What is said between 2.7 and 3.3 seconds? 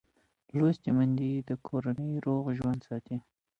ساتي.